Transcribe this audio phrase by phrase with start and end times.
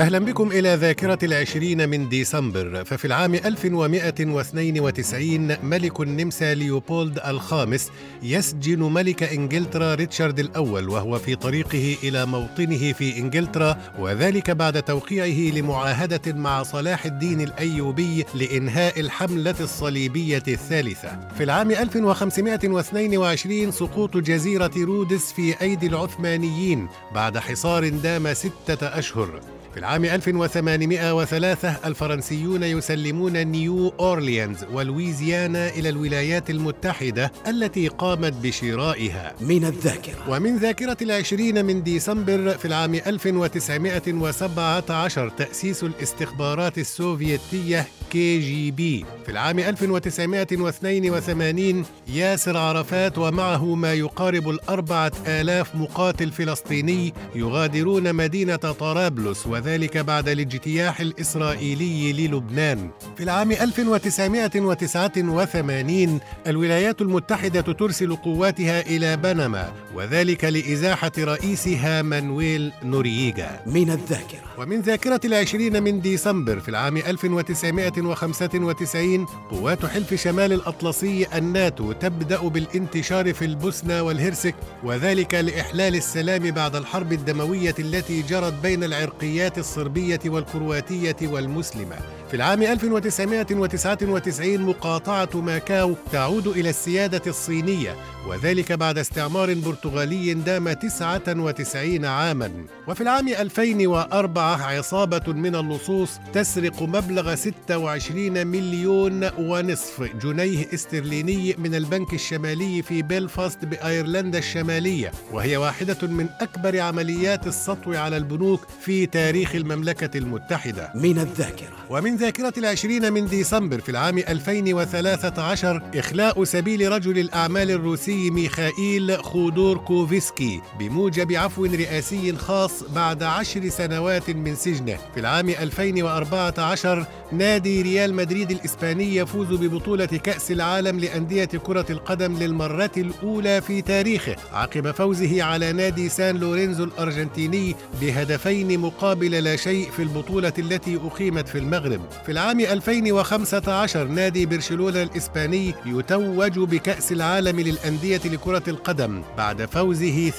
[0.00, 7.90] أهلا بكم إلى ذاكرة العشرين من ديسمبر ففي العام 1192 ملك النمسا ليوبولد الخامس
[8.22, 15.54] يسجن ملك إنجلترا ريتشارد الأول وهو في طريقه إلى موطنه في إنجلترا وذلك بعد توقيعه
[15.58, 21.28] لمعاهدة مع صلاح الدين الأيوبي لإنهاء الحملة الصليبية الثالثة.
[21.38, 29.59] في العام 1522 سقوط جزيرة رودس في أيدي العثمانيين بعد حصار دام ستة أشهر.
[29.72, 39.34] في العام 1803 الفرنسيون يسلمون نيو أورليانز ولويزيانا إلى الولايات المتحدة التي قامت بشرائها.
[39.40, 40.30] من الذاكرة.
[40.30, 49.04] ومن ذاكرة العشرين من ديسمبر في العام 1917 تأسيس الاستخبارات السوفيتية كي جي بي.
[49.26, 59.46] في العام 1982 ياسر عرفات ومعه ما يقارب الأربعة آلاف مقاتل فلسطيني يغادرون مدينة طرابلس
[59.60, 62.90] وذلك بعد الاجتياح الإسرائيلي للبنان.
[63.16, 73.60] في العام 1989 الولايات المتحدة ترسل قواتها إلى بنما وذلك لإزاحة رئيسها مانويل نورييغا.
[73.66, 74.40] من الذاكرة.
[74.58, 83.34] ومن ذاكرة العشرين من ديسمبر في العام 1995 قوات حلف شمال الأطلسي الناتو تبدأ بالانتشار
[83.34, 91.16] في البوسنة والهرسك وذلك لإحلال السلام بعد الحرب الدموية التي جرت بين العرقيات الصربية والكرواتية
[91.22, 91.96] والمسلمة.
[92.30, 97.96] في العام 1999 مقاطعة ماكاو تعود إلى السيادة الصينية
[98.28, 102.50] وذلك بعد استعمار برتغالي دام 99 عاما.
[102.88, 112.14] وفي العام 2004 عصابة من اللصوص تسرق مبلغ 26 مليون ونصف جنيه استرليني من البنك
[112.14, 115.12] الشمالي في بيلفاست بأيرلندا الشمالية.
[115.32, 120.92] وهي واحدة من أكبر عمليات السطو على البنوك في تاريخ المملكة المتحدة.
[120.94, 121.76] من الذاكرة.
[121.90, 130.60] ومن ذاكرة العشرين من ديسمبر في العام 2013 إخلاء سبيل رجل الأعمال الروسي ميخائيل خودوركوفسكي
[130.78, 134.98] بموجب عفو رئاسي خاص بعد عشر سنوات من سجنه.
[135.14, 142.90] في العام 2014 نادي ريال مدريد الإسباني يفوز ببطولة كأس العالم لأندية كرة القدم للمرة
[142.96, 150.02] الأولى في تاريخه عقب فوزه على نادي سان لورينزو الأرجنتيني بهدفين مقابل لا شيء في
[150.02, 152.00] البطولة التي أقيمت في المغرب.
[152.26, 160.34] في العام 2015 نادي برشلونة الإسباني يتوج بكأس العالم للأندية لكرة القدم بعد فوزه 3-0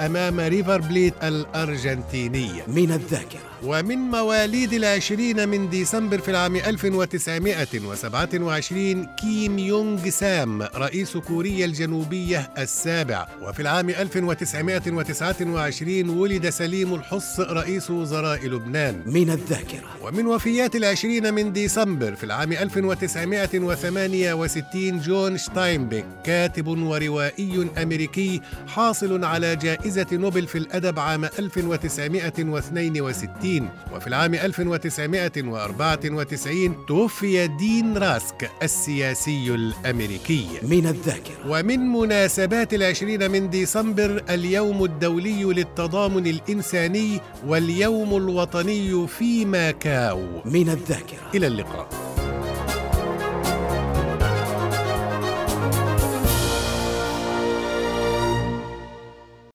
[0.00, 2.50] أمام ريفر بليت الأرجنتيني.
[2.66, 3.40] من الذاكرة.
[3.62, 13.26] ومن مواليد العشرين من ديسمبر في العام 1927 كيم يونغ سام رئيس كوريا الجنوبية السابع.
[13.42, 19.02] وفي العام 1929 ولد سليم الحص رئيس وزراء لبنان.
[19.06, 19.84] من الذاكرة.
[20.02, 29.56] ومن وفيات العشرين من ديسمبر في العام 1968 جون شتاينبيك كاتب وروائي أمريكي حاصل على
[29.56, 40.46] جائزة نوبل في الأدب عام 1962 وفي العام 1994 توفي دين راسك السياسي الأمريكي.
[40.62, 41.34] من الذاكرة.
[41.48, 47.20] ومن مناسبات العشرين من ديسمبر اليوم الدولي للتضامن الإنساني
[47.64, 51.30] واليوم الوطني في ماكاو من الذاكرة.
[51.34, 52.03] إلى اللقاء.